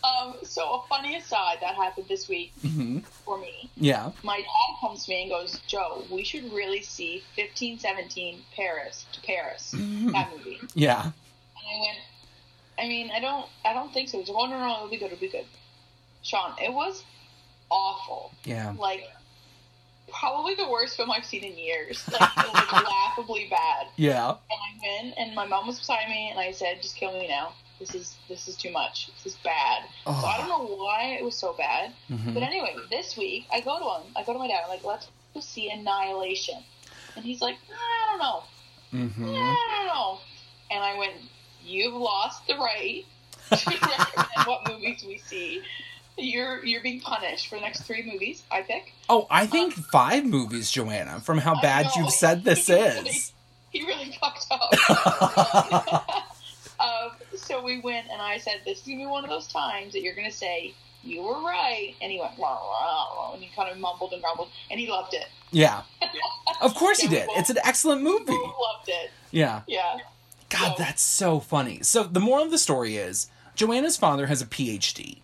[0.02, 3.70] Um, so a funny aside that happened this week hmm for me.
[3.76, 4.12] Yeah.
[4.24, 9.22] My dad comes to me and goes, "Joe, we should really see 1517 Paris to
[9.22, 10.14] Paris Mhm.
[10.14, 11.02] that movie." Yeah.
[11.04, 11.12] And
[11.68, 11.98] I went,
[12.80, 14.98] "I mean, I don't, I don't think so." He's like, "Oh no, no, it'll be
[14.98, 15.46] good, it'll be good."
[16.24, 17.04] Sean, it was
[17.70, 18.32] awful.
[18.44, 18.74] Yeah.
[18.78, 19.04] Like
[20.12, 22.04] probably the worst film I've seen in years.
[22.12, 23.88] Like, it was laughably bad.
[23.96, 24.30] Yeah.
[24.30, 27.28] And I went, and my mom was beside me, and I said, "Just kill me
[27.28, 27.54] now.
[27.80, 29.10] This is this is too much.
[29.24, 31.94] This is bad." So I don't know why it was so bad.
[32.12, 32.34] Mhm.
[32.34, 34.14] But anyway, this week I go to him.
[34.16, 34.62] I go to my dad.
[34.64, 36.64] I'm like, "Let's go see Annihilation,"
[37.16, 38.44] and he's like, "I don't know.
[38.94, 39.36] Mhm.
[39.36, 40.20] I don't know."
[40.72, 41.14] And I went,
[41.64, 43.06] "You've lost the right
[43.52, 45.62] to recommend what movies we see.
[46.20, 50.26] You're you're being punished for the next three movies I pick." Oh, I think five
[50.26, 53.34] movies, Joanna, from how bad you've said this He really- is.
[53.72, 56.10] He really fucked up.
[56.80, 59.94] um, so we went, and I said, "This is gonna be one of those times
[59.94, 63.50] that you're gonna say you were right." And he went, "Rah, rah, rah," and he
[63.56, 65.28] kind of mumbled and grumbled, and he loved it.
[65.52, 65.84] Yeah.
[66.62, 67.28] Of course Yeah, did.
[67.28, 68.32] well- It's an excellent movie.
[68.32, 69.12] Loved it.
[69.32, 69.62] Yeah.
[69.68, 69.98] Yeah.
[70.50, 71.84] God, So- that's so funny.
[71.84, 75.20] So the moral of the story is Joanna's father has a PhD.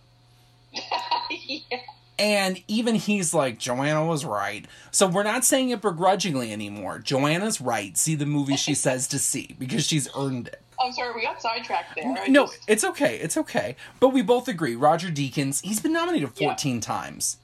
[1.30, 1.78] yeah.
[2.18, 4.64] And even he's like, Joanna was right.
[4.90, 6.98] So we're not saying it begrudgingly anymore.
[6.98, 7.96] Joanna's right.
[7.98, 10.62] See the movie she says to see because she's earned it.
[10.82, 12.04] I'm sorry, we got sidetracked there.
[12.18, 13.16] I no, just- it's okay.
[13.18, 13.76] It's okay.
[14.00, 14.76] But we both agree.
[14.76, 17.36] Roger Deakins, he's been nominated 14 times.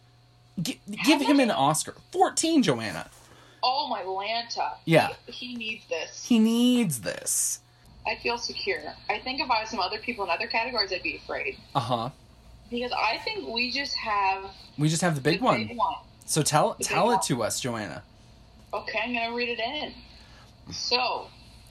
[0.60, 1.94] G- give him an Oscar.
[2.12, 3.10] 14, Joanna.
[3.62, 4.72] oh my Lanta.
[4.84, 5.08] Yeah.
[5.26, 6.24] He, he needs this.
[6.26, 7.60] He needs this.
[8.06, 8.80] I feel secure.
[9.08, 11.80] I think if I had some other people in other categories, I'd be afraid Uh
[11.80, 12.10] huh.
[12.72, 15.66] Because I think we just have We just have the big the one.
[15.68, 15.94] Big one.
[16.26, 17.24] So tell big tell it one.
[17.26, 18.02] to us, Joanna.
[18.74, 19.92] Okay, I'm gonna read it in.
[20.72, 21.26] So,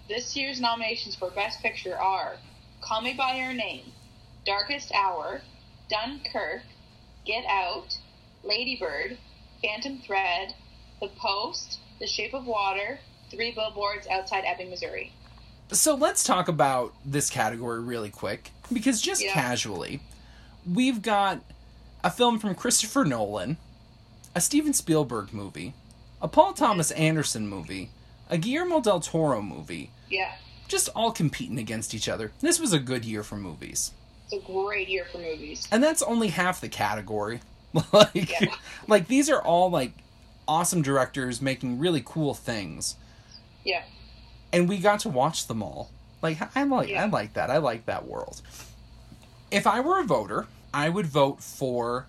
[0.08, 2.36] this year's nominations for Best Picture are
[2.82, 3.86] Call Me by Your Name,
[4.46, 5.42] Darkest Hour,
[5.90, 6.62] Dunkirk,
[7.26, 7.98] Get Out,
[8.44, 9.18] Lady Bird,
[9.64, 10.54] Phantom Thread,
[11.02, 13.00] The Post, The Shape of Water,
[13.32, 15.12] Three Billboards Outside Ebbing, Missouri.
[15.72, 19.32] So let's talk about this category really quick because just Yeah.
[19.34, 20.02] casually,
[20.69, 21.41] we've got
[22.04, 23.58] a film from Christopher Nolan,
[24.36, 25.74] a Steven Spielberg movie,
[26.21, 27.89] a Paul Thomas Anderson movie,
[28.30, 30.34] a Guillermo del Toro movie, Yeah,
[30.67, 32.32] just all competing against each other.
[32.41, 33.91] This was a good year for movies.
[34.32, 35.67] it's a great year for movies.
[35.71, 37.41] And that's only half the category.
[37.93, 38.54] like Yeah.
[38.88, 39.91] like these are all like
[40.47, 42.95] awesome directors making really cool things.
[43.63, 43.84] Yeah,
[44.54, 45.89] and we got to watch them all.
[46.21, 47.04] Like I like Yeah.
[47.04, 47.50] I like that.
[47.50, 48.41] I like that world.
[49.52, 52.08] If I were a voter, I would vote for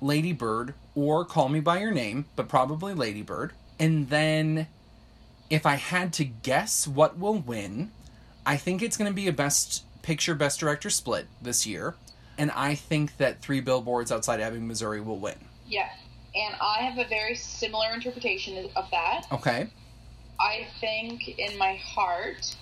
[0.00, 3.52] Lady Bird or Call Me by Your Name, but probably Lady Bird.
[3.78, 4.66] And then
[5.48, 7.90] if I had to guess what will win,
[8.44, 11.94] I think it's going to be a best picture best director split this year.
[12.36, 15.36] And I think that 3 Billboards Outside Ebbing, Missouri will win.
[15.66, 15.88] yeah.
[16.34, 19.26] And I have a very similar interpretation of that.
[19.30, 19.66] Okay?
[20.40, 22.56] I think in my heart,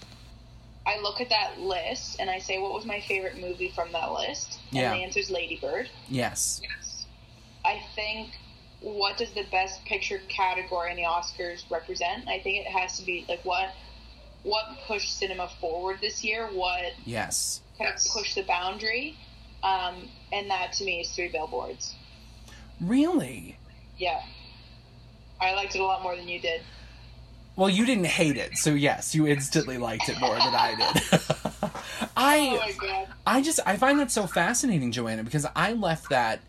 [0.91, 4.11] I look at that list and I say, what was my favorite movie from that
[4.13, 4.59] list?
[4.71, 4.93] Yeah.
[4.93, 5.89] And the answer is Lady Bird.
[6.09, 6.61] Yes.
[7.65, 8.31] I think
[8.81, 12.29] what does the best picture category in the Oscars represent?
[12.29, 13.71] I think it has to be like what
[14.43, 17.61] what pushed cinema forward this year, what Yes.
[17.79, 19.17] kind of pushed the boundary,
[19.63, 21.95] um, and that to me is Three Billboards.
[22.81, 23.59] Really?
[23.99, 24.23] Yeah,
[25.43, 26.63] I liked it a lot more than you did.
[27.57, 31.21] Well, you didn't hate it, so yes, you instantly liked it more than I did.
[32.03, 33.07] Oh I my god!
[33.27, 36.41] I just I find that so fascinating, Joanna, because I left that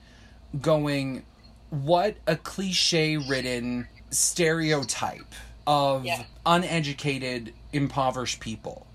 [0.61, 1.23] going
[1.69, 5.33] what a cliche-ridden stereotype
[5.65, 6.23] of Yeah.
[6.45, 8.87] uneducated, impoverished people.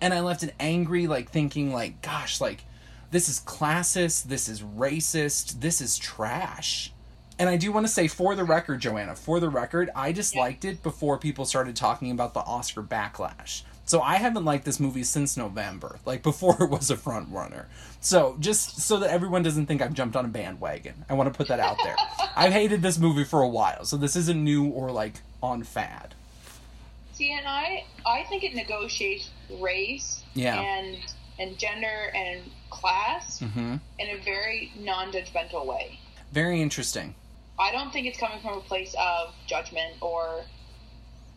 [0.00, 2.64] And I left it angry like thinking like gosh, like
[3.10, 6.92] this is classist, this is racist, this is trash.
[7.38, 10.64] And I do want to say for the record, Joanna, for the record, I disliked
[10.64, 13.62] it before people started talking about the Oscar backlash.
[13.86, 17.66] So I haven't liked this movie since November, like before it was a front runner.
[18.00, 21.36] So just so that everyone doesn't think I've jumped on a bandwagon, I want to
[21.36, 21.96] put that out there.
[22.36, 26.14] I've hated this movie for a while, so this isn't new or like on fad.
[27.14, 30.60] See, and I I think it negotiates race Yeah.
[30.60, 30.96] and
[31.38, 35.98] and gender and class hmm in a very non-judgmental way.
[36.32, 37.14] Very interesting.
[37.58, 40.44] I don't think it's coming from a place of judgment or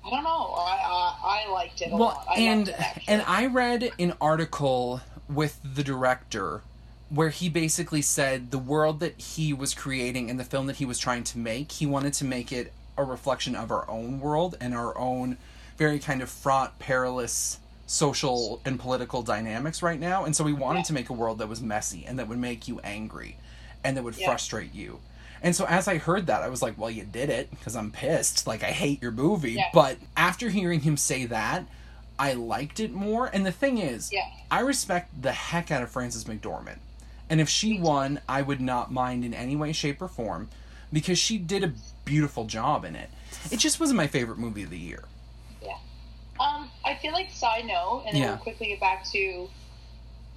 [0.06, 0.54] I don't know.
[0.58, 0.80] I
[1.24, 2.26] I, I liked it a well lot.
[2.30, 2.76] I and it,
[3.08, 6.62] and i read an article with the director
[7.10, 10.86] where he basically said the world that he was creating and the film that he
[10.86, 14.56] was trying to make he wanted to make it a reflection of our own world
[14.60, 15.38] and our own
[15.78, 20.80] very kind of fraught perilous social and political dynamics right now and so he wanted
[20.80, 20.84] Yeah.
[20.84, 23.38] to make a world that was messy and that would make you angry
[23.84, 24.28] and that would Yeah.
[24.28, 25.00] frustrate you
[25.42, 27.92] and so as I heard that, I was like, well, you did it because I'm
[27.92, 28.48] pissed.
[28.48, 29.54] Like, I hate your movie.
[29.54, 29.70] Yeah.
[29.74, 31.66] But after hearing him say that,
[32.20, 33.28] I liked it more.
[33.32, 34.26] And the thing is, Yeah.
[34.50, 36.80] I respect the heck out of Frances McDormand.
[37.30, 40.50] And if she won, I would not mind in any way, shape, or form
[40.92, 41.74] because she did a
[42.06, 43.10] beautiful job in it.
[43.52, 45.04] It just wasn't my favorite movie of the year.
[45.62, 45.78] Yeah.
[46.40, 48.30] Um, I feel like side note, and then Yeah.
[48.30, 49.50] we'll quickly get back to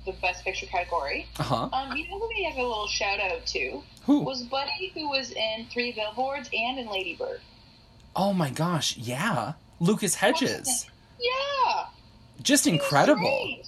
[0.07, 1.27] the best picture category.
[1.39, 1.69] Uh huh.
[1.73, 4.21] Um, you know who we have a little shout out to Who?
[4.21, 7.41] was Buddy, who was in Three Billboards and in Lady Bird.
[8.17, 9.53] Oh my gosh, yeah.
[9.79, 10.87] Lucas Hedges.
[11.21, 11.87] Yeah,
[12.43, 13.59] Just he incredible.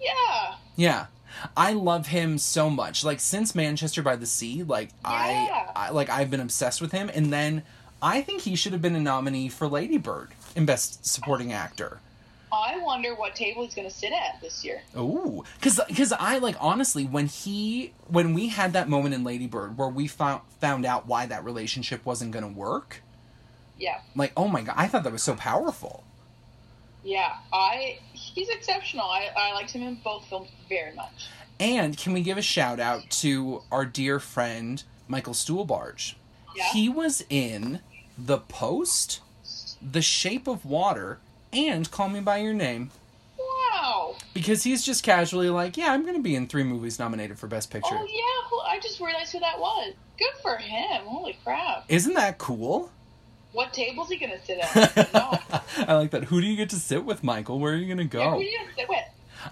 [0.00, 1.06] Yeah, Yeah.
[1.56, 3.04] I love him so much.
[3.04, 5.10] Like since Manchester by the Sea, like Yeah.
[5.10, 7.62] I, I like I've been obsessed with him and then
[8.02, 12.00] I think he should have been a nominee for Lady Bird in best supporting actor.
[12.52, 14.82] I wonder what table he's going to sit at this year.
[14.96, 19.46] Ooh, cuz cuz I like honestly when he when we had that moment in Lady
[19.46, 23.02] Bird where we found found out why that relationship wasn't going to work,
[23.78, 26.04] Yeah, like oh my god, I thought that was so powerful.
[27.04, 27.36] yeah.
[27.52, 29.06] I he's exceptional.
[29.06, 31.28] I I liked him in both films very much.
[31.60, 36.14] And can we give a shout out to our dear friend Michael Stuhlbarg?
[36.56, 36.70] Yeah.
[36.72, 37.80] He was in
[38.16, 39.20] The Post,
[39.82, 41.18] The Shape of Water,
[41.52, 42.90] and Call Me by Your Name.
[43.38, 44.16] Wow.
[44.34, 47.46] because he's just casually like, yeah, I'm going to be in three movies nominated for
[47.46, 47.88] Best Picture.
[47.92, 49.94] Oh yeah, who- I just realized who that was.
[50.18, 51.02] Good for him.
[51.04, 51.84] Holy crap.
[51.88, 52.90] Isn't that cool?
[53.52, 55.12] What table's he gonna sit at?
[55.14, 55.38] no.
[55.86, 56.24] I like that.
[56.24, 57.58] Who do you get to sit with, Michael?
[57.58, 58.30] Where are you going to Yeah, go?
[58.32, 58.98] who are you gonna sit with?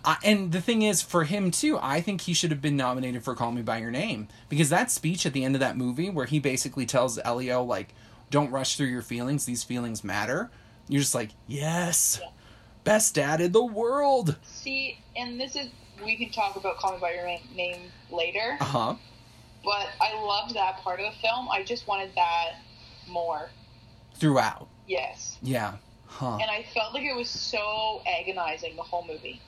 [0.04, 3.22] I, and the thing is, for him too, I think he should have been nominated
[3.22, 6.10] for Call Me by Your Name because that speech at the end of that movie,
[6.10, 7.94] where he basically tells Elio like,
[8.30, 10.50] "Don't rush through your feelings; these feelings matter."
[10.88, 12.20] You're just like, "Yes,
[12.84, 15.68] best dad in the world." See, and this is
[16.04, 18.94] we can talk about Call Me by Your Name later, Uh huh.
[19.64, 21.48] but I loved that part of the film.
[21.50, 22.56] I just wanted that
[23.08, 23.48] more.
[24.14, 25.36] Throughout, Yes.
[25.42, 25.74] yeah,
[26.06, 26.38] huh?
[26.40, 29.40] And I felt like it was so agonizing the whole movie.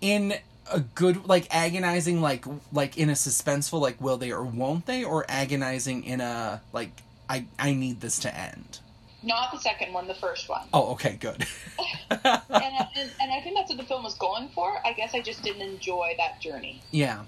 [0.00, 0.34] in
[0.72, 5.04] a good like agonizing like like in a suspenseful like will they or won't they
[5.04, 8.80] or agonizing in a like I I need this to end.
[9.24, 10.66] Not the second one, the first one.
[10.72, 11.46] Oh, okay, good.
[12.10, 14.76] and, I, and, and I think that's what the film was going for.
[14.84, 16.82] I guess I just didn't enjoy that journey.
[16.90, 17.24] yeah.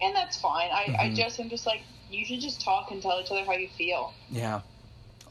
[0.00, 0.68] And that's fine.
[0.72, 1.14] I, I Mhm.
[1.14, 4.12] just, I'm just like, you should just talk and tell each other how you feel.
[4.30, 4.56] Yeah.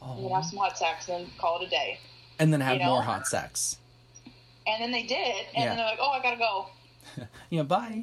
[0.00, 0.34] And Oh.
[0.34, 1.98] have some hot sex and then call it a day.
[2.38, 2.92] And then have you know?
[2.94, 3.76] more hot sex.
[4.66, 5.34] And then they did.
[5.54, 5.68] And Yeah.
[5.68, 6.66] then they're like, oh, I gotta go.
[7.50, 8.02] Yeah, bye.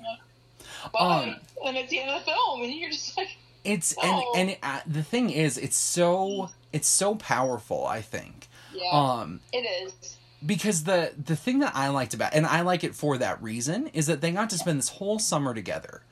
[0.94, 1.00] Bye.
[1.00, 2.62] Um, and it's the end of the film.
[2.62, 3.30] And you're just like,
[3.64, 4.34] It's Oh.
[4.36, 8.48] and and uh, the thing is it's so it's so powerful, I think.
[8.74, 10.18] yeah, Um it is.
[10.46, 13.88] because the the thing that I liked about and I like it for that reason
[13.94, 16.04] is that they got to spend this whole summer together.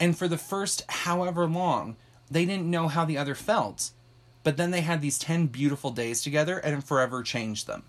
[0.00, 1.96] And for the first however long,
[2.30, 3.90] they didn't know how the other felt.
[4.44, 7.82] But then they had these 10 beautiful days together and it forever changed them.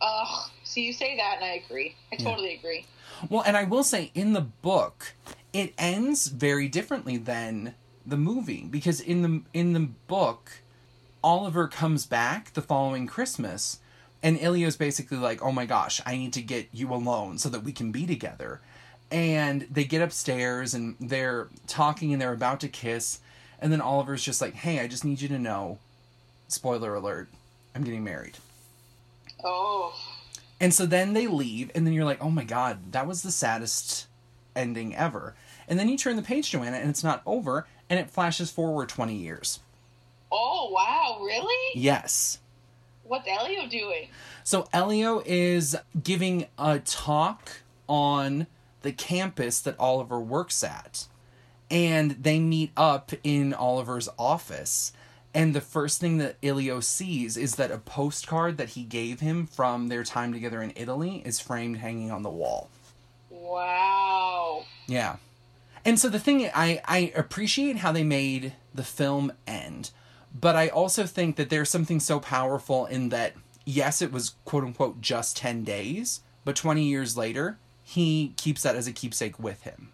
[0.00, 0.50] Ugh.
[0.64, 1.94] So you say that, and I agree.
[2.12, 2.24] I Yeah.
[2.30, 2.86] totally agree.
[3.30, 5.14] Well, and I will say in the book,
[5.52, 7.74] it ends very differently than
[8.04, 10.62] the movie because in the in the book,
[11.24, 13.78] Oliver comes back the following Christmas,
[14.22, 17.64] and Elio's basically like, "Oh my gosh, I need to get you alone so that
[17.64, 18.60] we can be together."
[19.10, 23.20] And they get upstairs and they're talking and they're about to kiss,
[23.58, 25.78] and then Oliver's just like, "Hey, I just need you to know,
[26.48, 27.30] spoiler alert,
[27.74, 28.36] I'm getting married."
[29.42, 29.94] Oh.
[30.60, 33.30] And so then they leave, and then you're like, oh my god, that was the
[33.30, 34.08] saddest
[34.54, 35.34] ending ever.
[35.68, 38.90] And then you turn the page, Joanna, and it's not over, and it flashes forward
[38.90, 39.60] 20 years.
[40.36, 41.24] Oh, wow.
[41.24, 41.80] Really?
[41.80, 42.40] Yes.
[43.04, 44.08] What's Elio doing?
[44.42, 47.50] So Elio is giving a talk
[47.88, 48.48] on
[48.82, 51.06] the campus that Oliver works at.
[51.70, 54.92] And they meet up in Oliver's office.
[55.32, 59.46] And the first thing that Elio sees is that a postcard that he gave him
[59.46, 62.68] from their time together in Italy is framed hanging on the wall.
[63.30, 64.64] Wow.
[64.86, 65.16] Yeah.
[65.84, 69.90] And so the thing I I appreciate how they made the film end,
[70.38, 74.64] but I also think that there's something so powerful in that yes, it was quote
[74.64, 79.62] unquote just 10 days, but 20 years later, he keeps that as a keepsake with
[79.62, 79.88] him.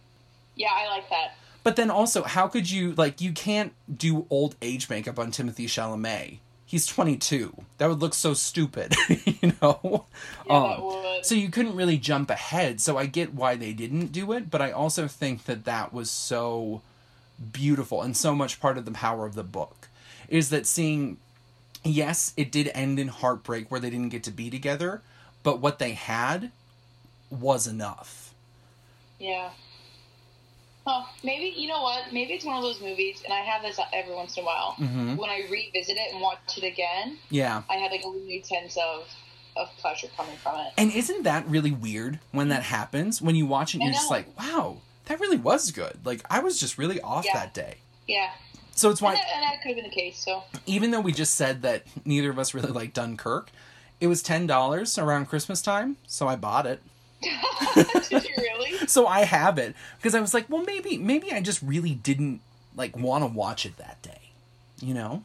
[0.57, 1.35] Yeah, I like that.
[1.62, 5.66] But then also, how could you like you can't do old age makeup on Timothée
[5.66, 6.38] Chalamet?
[6.64, 7.64] He's 22.
[7.79, 10.05] That would look so stupid, you know.
[10.46, 11.26] Yeah, Um, would.
[11.26, 12.81] so you couldn't really jump ahead.
[12.81, 16.11] So I get why they didn't do it, but I also think that that was
[16.11, 16.81] so
[17.53, 19.88] beautiful and so much part of the power of the book
[20.31, 21.19] is that seeing
[21.85, 25.03] yes, it did end in heartbreak where they didn't get to be together,
[25.43, 26.51] but what they had
[27.31, 28.33] was enough.
[29.19, 29.51] Yeah.
[30.87, 32.12] Oh, Maybe you know what?
[32.12, 34.75] Maybe it's one of those movies, and I have this every once in a while.
[34.79, 35.19] Mhm.
[35.19, 37.62] When I revisit it and watch it again, Yeah.
[37.69, 39.07] I had like a renewed sense of
[39.57, 40.73] of pleasure coming from it.
[40.79, 43.21] And isn't that really weird when that happens?
[43.21, 45.99] When you watch it and you're just like, wow, that really was good.
[46.07, 47.35] Like, I was just really off Yeah.
[47.35, 47.79] that day.
[48.07, 48.31] Yeah,
[48.74, 50.18] So it's and why, that, and that could have been the case.
[50.18, 53.50] So even though we just said that neither of us really like Dunkirk,
[54.00, 56.80] it was $10 around Christmas time, so I bought it.
[57.22, 58.78] did you really?
[58.87, 62.40] So I have it because I was like, well, maybe, maybe I just really didn't
[62.74, 64.33] like want to watch it that day,
[64.80, 65.22] you know?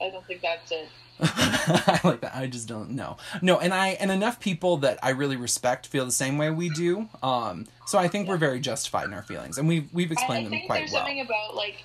[0.00, 0.88] I don't think that's it.
[1.20, 2.36] I like that.
[2.36, 3.16] I just don't know.
[3.40, 6.68] No, and I and enough people that I really respect feel the same way we
[6.68, 7.08] do.
[7.22, 10.12] Um, so I think we're very justified in our feelings, and we've we've I, I
[10.12, 11.00] explained them think quite there's well.
[11.00, 11.84] something about like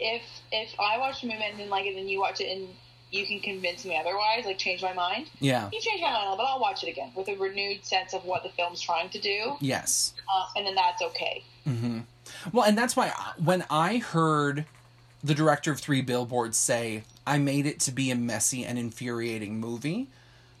[0.00, 2.68] if if I watch a movie and then like it, and you watch it and
[3.12, 5.26] you can convince me otherwise, like change my mind.
[5.40, 5.68] Yeah.
[5.72, 8.42] You change my mind, but I'll watch it again with a renewed sense of what
[8.44, 10.14] the film's trying to do, Yes.
[10.32, 11.42] uh, and then that's okay.
[11.64, 12.00] hmm
[12.52, 14.64] Well, and that's why I- when I heard
[15.24, 19.58] the director of Three Billboards say, "I made it to be a messy and infuriating
[19.60, 20.06] movie,"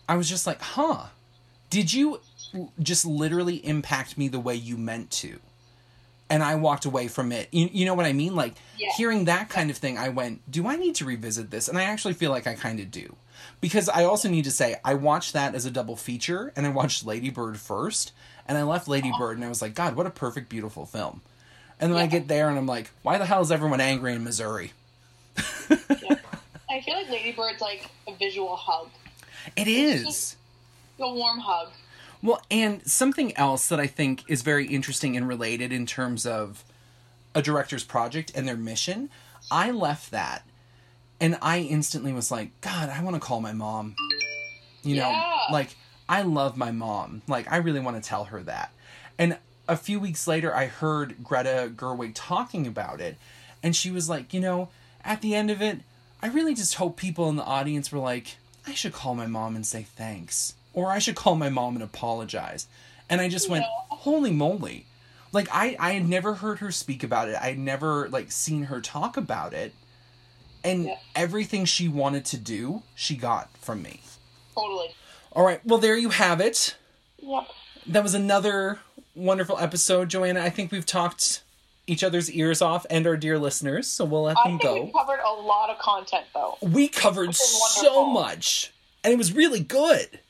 [0.08, 1.06] I was just like, "Huh?
[1.70, 2.20] Did you
[2.82, 5.38] just literally impact me the way you meant to?"
[6.30, 7.48] And I walked away from it.
[7.52, 8.34] You, you know what I mean?
[8.34, 8.88] Like Yeah.
[8.96, 11.82] hearing that kind of thing, I went, "Do I need to revisit this?" And I
[11.82, 13.16] actually feel like I kind of do.
[13.60, 16.70] Because I also need to say I watched that as a double feature and I
[16.70, 18.12] watched Lady Bird first
[18.46, 21.20] and I left Lady Bird and I was like, "God, what a perfect beautiful film."
[21.78, 24.22] And then I get there and I'm like, "Why the hell is everyone angry in
[24.24, 24.72] Missouri?"
[25.68, 28.88] I feel like Lady Bird's like a visual hug,
[29.56, 30.36] It is.
[30.98, 31.68] a warm hug.
[32.22, 36.64] Well, and something else that I think is very interesting and related in terms of
[37.34, 39.08] a director's project and their mission,
[39.50, 40.46] I left that
[41.20, 43.94] and I instantly was like, God, I want to call my mom.
[44.82, 45.40] You know, Yeah.
[45.50, 45.76] like,
[46.08, 47.22] I love my mom.
[47.28, 48.72] Like, I really want to tell her that.
[49.18, 53.16] And a few weeks later, I heard Greta Gerwig talking about it,
[53.62, 54.70] and she was like, you know,
[55.04, 55.80] at the end of it,
[56.22, 59.54] I really just hope people in the audience were like, I should call my mom
[59.54, 60.54] and say thanks.
[60.72, 62.68] Or I should call my mom and apologize.
[63.08, 63.96] And I just went, Yeah.
[63.96, 64.86] holy moly.
[65.32, 67.36] Like I, I had never heard her speak about it.
[67.40, 69.72] I had never like seen her talk about it.
[70.62, 70.96] And Yeah.
[71.16, 74.00] everything she wanted to do, she got from me.
[74.54, 74.94] Totally.
[75.32, 76.76] All right, well there you have it.
[77.20, 77.48] Yep.
[77.86, 78.80] That was another
[79.14, 80.40] wonderful episode, Joanna.
[80.40, 81.42] I think we've talked
[81.86, 84.84] each other's ears off and our dear listeners, so we'll let I them think go.
[84.84, 89.60] we covered a lot of content though, we covered so much, and it was really
[89.60, 90.20] good.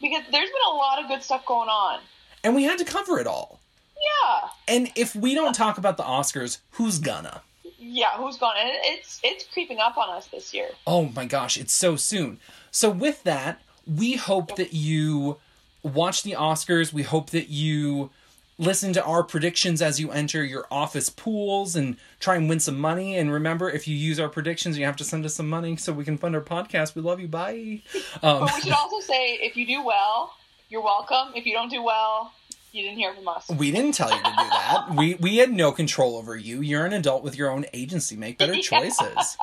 [0.00, 2.00] Because there's been a lot of good stuff going on.
[2.44, 3.60] And we had to cover it all.
[3.96, 4.48] Yeah.
[4.68, 7.42] And if we don't talk about the Oscars, who's gonna?
[7.78, 8.54] Yeah, who's gone?
[8.58, 10.68] And it's it's creeping up on us this year.
[10.86, 12.38] Oh my gosh, it's so soon.
[12.70, 15.38] So, with that, we hope that you
[15.82, 16.92] watch the Oscars.
[16.92, 18.10] We hope that you
[18.58, 22.78] listen to our predictions as you enter your office pools and try and win some
[22.78, 23.16] money.
[23.16, 25.92] And remember, if you use our predictions, you have to send us some money so
[25.92, 26.94] we can fund our podcast.
[26.94, 27.28] We love you.
[27.28, 27.82] Bye.
[28.22, 30.32] Um, But we should also say if you do well,
[30.68, 31.34] you're welcome.
[31.34, 32.32] If you don't do well,
[32.72, 33.48] you didn't hear from us.
[33.48, 34.86] we didn't tell you to do that.
[34.96, 36.60] We we had no control over you.
[36.60, 38.16] You're an adult with your own agency.
[38.16, 39.36] Make better choices.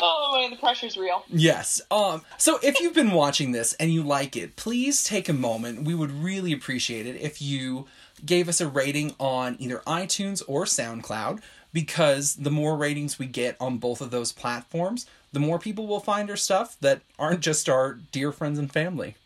[0.00, 1.24] Oh man, the pressure's real.
[1.28, 1.80] Yes.
[1.90, 5.84] Um so if you've been watching this and you like it, please take a moment.
[5.84, 7.86] We would really appreciate it if you
[8.24, 11.40] gave us a rating on either iTunes or SoundCloud
[11.72, 16.00] because the more ratings we get on both of those platforms, the more people will
[16.00, 19.16] find our stuff that aren't just our dear friends and family.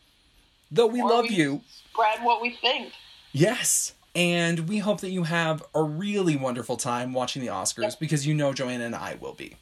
[0.72, 1.60] Though we Or love we you.
[1.92, 2.92] Spread what we think.
[3.32, 3.94] Yes.
[4.16, 8.00] And we hope that you have a really wonderful time watching the Oscars Yep.
[8.00, 9.54] because you know Joanna and I will be.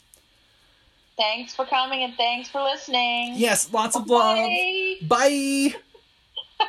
[1.18, 3.34] Thanks for coming and thanks for listening.
[3.36, 4.36] Yes, lots of love.
[4.36, 4.94] Bye.
[5.02, 5.74] Bye.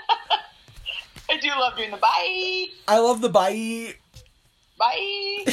[1.29, 2.65] I do love doing the bye.
[2.87, 3.93] I love the bye.
[4.79, 5.43] Bye.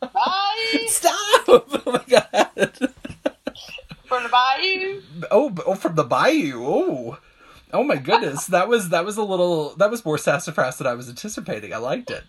[0.12, 0.86] bye.
[0.88, 1.14] Stop!
[1.86, 2.92] Oh my god.
[4.06, 5.02] From the bayou.
[5.30, 6.64] Oh, oh, from the bayou.
[6.64, 7.18] Oh,
[7.72, 8.46] oh my goodness.
[8.46, 11.72] That was that was a little that was more sassafras than I was anticipating.
[11.74, 12.24] I liked it.